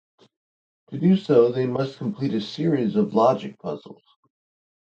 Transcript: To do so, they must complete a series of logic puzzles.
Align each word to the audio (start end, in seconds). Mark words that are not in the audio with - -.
To 0.89 0.97
do 0.97 1.15
so, 1.15 1.51
they 1.51 1.67
must 1.67 1.99
complete 1.99 2.33
a 2.33 2.41
series 2.41 2.95
of 2.95 3.13
logic 3.13 3.59
puzzles. 3.59 4.01